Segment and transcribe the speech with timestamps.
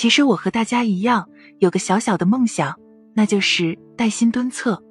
[0.00, 1.28] 其实我和大家一样，
[1.58, 2.74] 有个小小的梦想，
[3.12, 4.82] 那就是带薪蹲厕。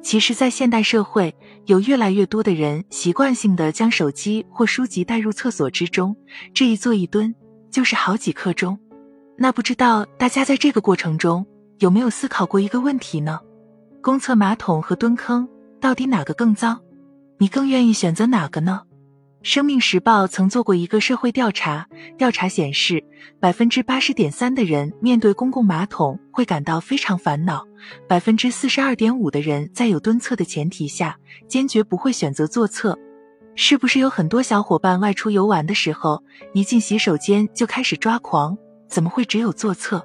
[0.00, 6.16] 其实，在现代社会，有越来越多的人习惯性的将手机或书籍带入厕所之中，
[6.54, 7.34] 这一坐一蹲
[7.70, 8.78] 就是好几刻钟。
[9.36, 11.46] 那不知道大家在这个过程中
[11.80, 13.38] 有没有思考过一个问题呢？
[14.00, 15.46] 公厕马桶和蹲坑
[15.78, 16.80] 到底哪个更脏？
[17.36, 18.80] 你更愿意选择哪个呢？
[19.44, 21.86] 生命时报曾做过一个社会调查，
[22.16, 23.04] 调查显示，
[23.38, 27.62] 百分之八十点三的人面对公共马桶会感到非常烦恼，
[28.08, 32.98] 百分之四十二点五的人在有蹲厕的前提下，坚决不会选择坐厕。
[33.54, 36.24] 是不是有很多小伙伴外出游玩的时候，
[36.54, 38.56] 一进洗手间就开始抓狂？
[38.88, 40.02] 怎么会只有坐厕？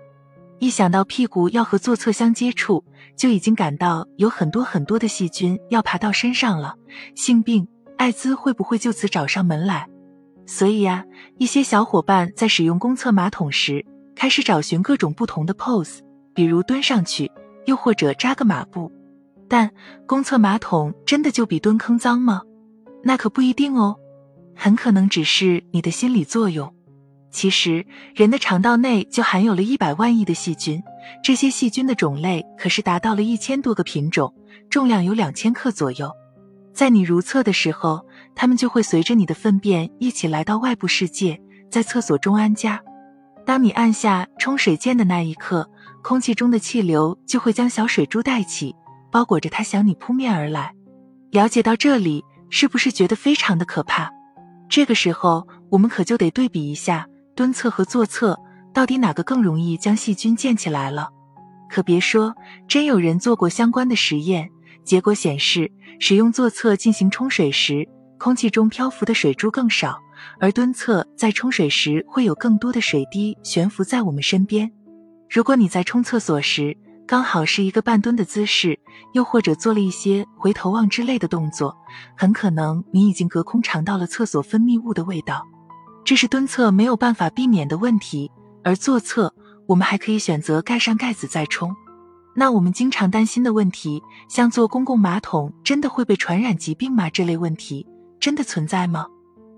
[0.60, 2.84] 一想到屁股要和坐厕相接触，
[3.16, 6.76] 就已经感到有很多很多的细菌要爬到身上了，
[7.16, 7.66] 性病。
[8.00, 9.86] 艾滋会不会就此找上门来？
[10.46, 11.04] 所以呀，
[11.38, 13.86] 一些小伙伴在使用公厕马桶时，
[14.16, 16.00] 开始找寻各种不同的 pose，
[16.34, 17.30] 比如蹲上去，
[17.66, 18.90] 又或者扎个马步。
[19.50, 19.70] 但
[20.08, 22.44] 公厕马桶真的就比蹲坑脏吗？
[23.04, 23.98] 那可不一定哦，
[24.56, 26.74] 很可能只是你的心理作用。
[27.32, 30.82] 其实，人的肠道内就含有了一百万亿的细菌，
[31.22, 34.34] 这些细菌的种类可是达到了一千多个品种，
[34.70, 36.10] 重量有两千克左右。
[36.80, 41.38] 在你如厕的时候，它们就会随着你的粪便一起来到外部世界，
[41.70, 42.82] 在厕所中安家。
[43.46, 45.70] 当你按下冲水键的那一刻，
[46.02, 48.74] 空气中的气流就会将小水珠带起，
[49.12, 50.74] 包裹着它向你扑面而来。
[51.32, 54.10] 了解到这里，是不是觉得非常的可怕？
[54.70, 58.40] 这个时候，我们可就得对比一下蹲厕和坐厕，
[58.74, 61.10] 到底哪个更容易将细菌溅起来了？
[61.70, 62.34] 可别说，
[62.70, 64.50] 真有人做过相关的实验。
[64.90, 67.88] 结果显示，使用坐厕进行冲水时，
[68.18, 69.92] 空气中漂浮的水珠更少；
[70.40, 74.72] 而蹲厕在冲水时会有更多的水滴悬浮在我们身边。
[75.30, 78.80] 如果你在冲厕所时刚好是一个半蹲的姿势，
[79.14, 81.78] 又或者做了一些回头望之类的动作，
[82.18, 85.46] 很可能你已经隔空尝到了厕所分泌物的味道。
[86.04, 88.32] 这是蹲厕没有办法避免的问题，
[88.64, 89.36] 而坐厕
[89.68, 91.76] 我们还可以选择盖上盖子再冲。
[92.36, 97.10] 那我们经常担心的问题，像坐公共马桶真的会被传染疾病吗？
[97.10, 97.86] 这类问题
[98.20, 99.08] 真的存在吗？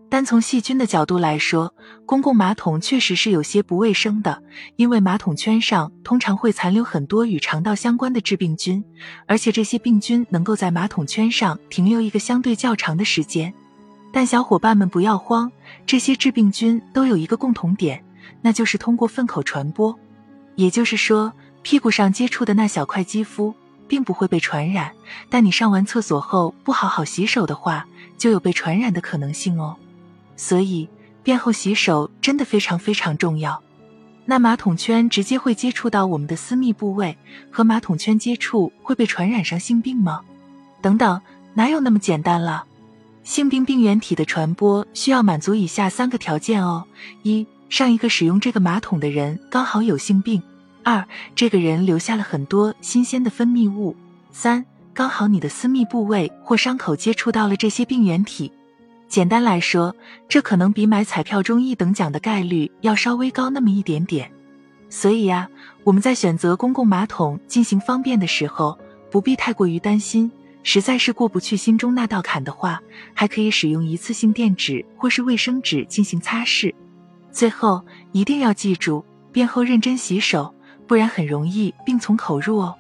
[0.10, 1.74] 单从细菌的角度来说，
[2.06, 4.42] 公共马桶确实是有些不卫生的，
[4.76, 8.84] 因为马桶圈上通常会残留很多与肠道相关的致病菌，
[9.28, 13.54] 而且这些病菌能够在马桶圈上停留一个相对较长的时间。
[14.12, 15.50] 但小伙伴们不要慌，
[15.86, 18.04] 这些致病菌都有一个共同点，
[18.42, 19.98] 那就是通过粪口传播，
[20.56, 21.32] 也就是说。
[21.64, 23.54] 屁股上接触的那小块肌肤
[23.88, 24.92] 并不会被传染，
[25.30, 27.86] 但你上完厕所后不好好洗手的话，
[28.18, 29.76] 就有被传染的可能性哦。
[30.36, 30.90] 所以
[31.24, 33.62] 便后洗手真的非常非常重要。
[34.26, 37.18] 那马桶圈直接会接触到我们的私密部位，
[37.52, 40.22] 和马桶圈接触会被传染上性病吗？
[40.82, 41.22] 等等，
[41.54, 42.64] 哪有那么简单了？
[43.24, 46.86] 性病病原体的传播需要满足以下三个条件哦：
[47.24, 50.42] 一，上一个使用这个马桶的人刚好有性病。
[50.84, 51.06] 二，
[51.36, 53.96] 这个人留下了很多新鲜的分泌物。
[54.32, 58.52] 三，刚好你的私密部位或伤口接触到了这些病原体。
[59.08, 59.96] 简单来说，
[60.30, 64.32] 这可能比买彩票中一等奖的概率要稍微高那么一点点。
[64.90, 65.48] 所以呀，
[65.84, 68.78] 我们在选择公共马桶进行方便的时候，
[69.10, 70.32] 不必太过于担心。
[70.64, 72.82] 实在是过不去心中那道坎的话，
[73.14, 76.74] 还可以使用一次性垫纸或是卫生纸进行擦拭。
[77.32, 80.54] 最后一定要记住，便后认真洗手。
[80.92, 82.76] 不然很容易病从口入哦。